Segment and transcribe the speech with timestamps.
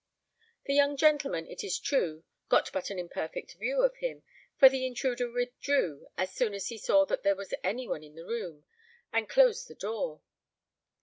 [0.65, 4.23] The young gentleman, it is true, got but an imperfect view of him,
[4.57, 8.15] for the intruder withdrew as soon as he saw that there was any one in
[8.15, 8.65] the room,
[9.13, 10.23] and closed the door.